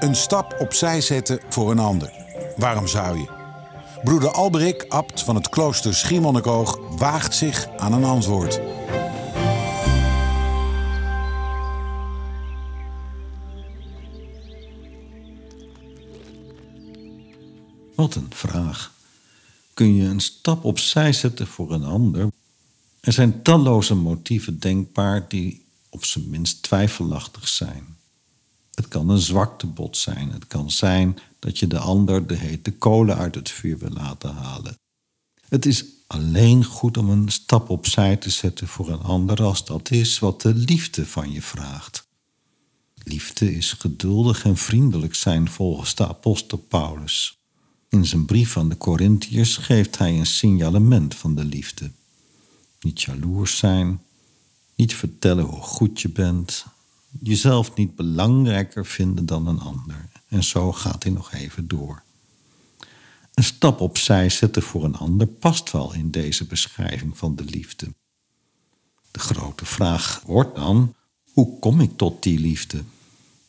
[0.00, 2.12] Een stap opzij zetten voor een ander.
[2.56, 3.28] Waarom zou je?
[4.04, 8.60] Broeder Alberik, abt van het klooster Schiermonnikoog, waagt zich aan een antwoord.
[17.94, 18.92] Wat een vraag.
[19.74, 22.28] Kun je een stap opzij zetten voor een ander?
[23.00, 27.97] Er zijn talloze motieven denkbaar die op zijn minst twijfelachtig zijn.
[28.78, 30.32] Het kan een zwaktebod zijn.
[30.32, 34.34] Het kan zijn dat je de ander de hete kolen uit het vuur wil laten
[34.34, 34.78] halen.
[35.48, 39.90] Het is alleen goed om een stap opzij te zetten voor een ander als dat
[39.90, 42.06] is wat de liefde van je vraagt.
[42.94, 47.38] Liefde is geduldig en vriendelijk zijn volgens de apostel Paulus.
[47.88, 51.90] In zijn brief aan de Corinthiërs geeft hij een signalement van de liefde.
[52.80, 54.02] Niet jaloers zijn,
[54.74, 56.66] niet vertellen hoe goed je bent,
[57.20, 60.08] jezelf niet belangrijker vinden dan een ander.
[60.28, 62.02] En zo gaat hij nog even door.
[63.34, 67.94] Een stap opzij zetten voor een ander past wel in deze beschrijving van de liefde.
[69.10, 70.94] De grote vraag wordt dan:
[71.32, 72.82] hoe kom ik tot die liefde?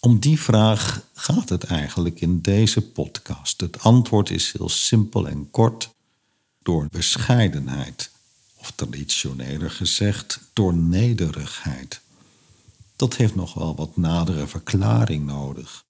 [0.00, 3.60] Om die vraag gaat het eigenlijk in deze podcast.
[3.60, 5.90] Het antwoord is heel simpel en kort:
[6.62, 8.10] door bescheidenheid,
[8.56, 12.00] of traditioneler gezegd, door nederigheid.
[12.96, 15.84] Dat heeft nog wel wat nadere verklaring nodig.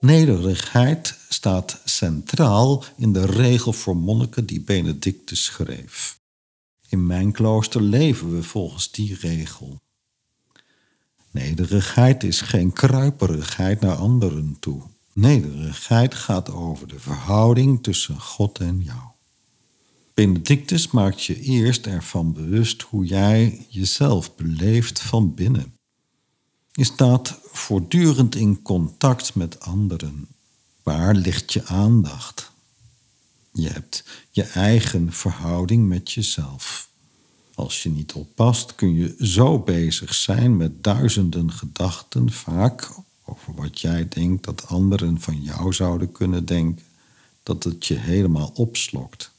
[0.00, 6.20] Nederigheid staat centraal in de regel voor monniken die Benedictus schreef.
[6.88, 9.80] In mijn klooster leven we volgens die regel.
[11.30, 14.82] Nederigheid is geen kruiperigheid naar anderen toe.
[15.12, 19.11] Nederigheid gaat over de verhouding tussen God en jou.
[20.22, 25.76] Benedictus maakt je eerst ervan bewust hoe jij jezelf beleeft van binnen.
[26.72, 30.28] Je staat voortdurend in contact met anderen.
[30.82, 32.52] Waar ligt je aandacht?
[33.52, 36.90] Je hebt je eigen verhouding met jezelf.
[37.54, 42.90] Als je niet oppast, kun je zo bezig zijn met duizenden gedachten, vaak
[43.24, 46.84] over wat jij denkt dat anderen van jou zouden kunnen denken,
[47.42, 49.31] dat het je helemaal opslokt.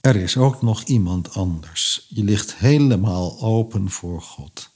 [0.00, 2.06] Er is ook nog iemand anders.
[2.08, 4.70] Je ligt helemaal open voor God.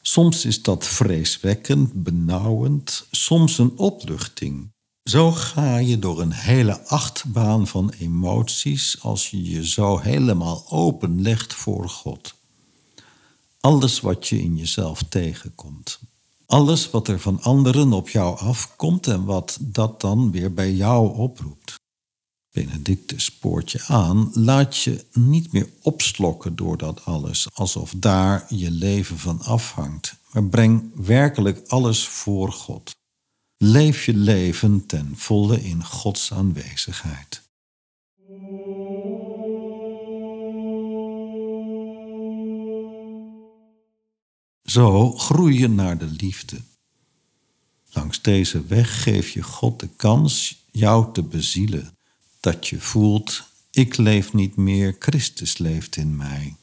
[0.00, 4.72] Soms is dat vreeswekkend, benauwend, soms een opluchting.
[5.02, 11.54] Zo ga je door een hele achtbaan van emoties als je je zo helemaal openlegt
[11.54, 12.34] voor God.
[13.60, 16.00] Alles wat je in jezelf tegenkomt.
[16.46, 21.16] Alles wat er van anderen op jou afkomt en wat dat dan weer bij jou
[21.16, 21.79] oproept.
[22.52, 28.70] Benedictus spoort je aan, laat je niet meer opslokken door dat alles, alsof daar je
[28.70, 32.96] leven van afhangt, maar breng werkelijk alles voor God.
[33.56, 37.42] Leef je leven ten volle in Gods aanwezigheid.
[44.62, 46.60] Zo groei je naar de liefde.
[47.92, 51.98] Langs deze weg geef je God de kans jou te bezielen
[52.40, 56.56] dat je voelt, ik leef niet meer, Christus leeft in mij.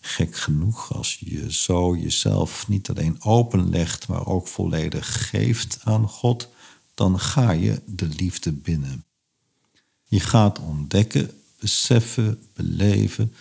[0.00, 6.48] Gek genoeg als je zo jezelf niet alleen openlegt, maar ook volledig geeft aan God,
[6.94, 9.04] dan ga je de liefde binnen.
[10.04, 11.30] Je gaat ontdekken,
[11.60, 13.34] beseffen, beleven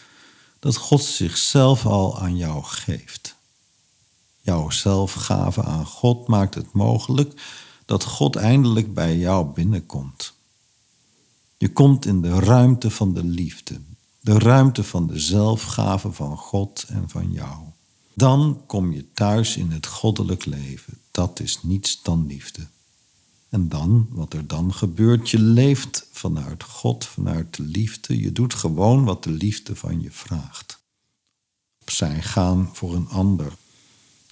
[0.59, 3.35] dat God zichzelf al aan jou geeft.
[4.41, 7.41] Jouw zelfgave aan God maakt het mogelijk
[7.85, 10.36] dat God eindelijk bij jou binnenkomt.
[11.57, 13.79] Je komt in de ruimte van de liefde,
[14.21, 17.57] de ruimte van de zelfgave van God en van jou.
[18.13, 20.97] Dan kom je thuis in het goddelijk leven.
[21.11, 22.67] Dat is niets dan liefde.
[23.49, 28.19] En dan, wat er dan gebeurt, je leeft vanuit God, vanuit de liefde.
[28.19, 30.79] Je doet gewoon wat de liefde van je vraagt.
[31.81, 33.53] Opzij gaan voor een ander,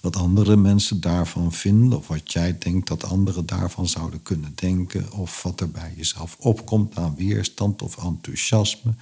[0.06, 5.12] wat andere mensen daarvan vinden, of wat jij denkt dat anderen daarvan zouden kunnen denken,
[5.12, 8.94] of wat er bij jezelf opkomt aan weerstand of enthousiasme,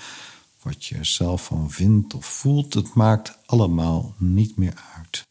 [0.62, 5.23] Wat je er zelf van vindt of voelt, het maakt allemaal niet meer uit.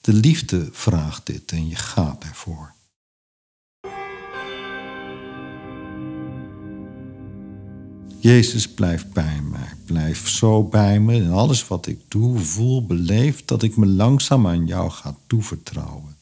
[0.00, 2.74] De liefde vraagt dit en je gaat ervoor.
[8.26, 9.72] Jezus, blijf bij mij.
[9.84, 14.46] Blijf zo bij me in alles wat ik doe, voel, beleef, dat ik me langzaam
[14.46, 16.16] aan jou ga toevertrouwen.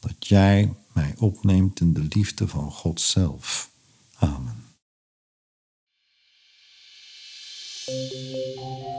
[0.00, 3.70] Dat jij mij opneemt in de liefde van God zelf.
[4.18, 4.64] Amen.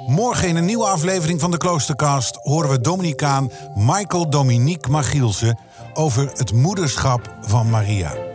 [0.08, 5.60] Morgen in een nieuwe aflevering van de Kloostercast horen we Dominicaan Michael Dominique Magielsen
[5.94, 8.33] over het moederschap van Maria.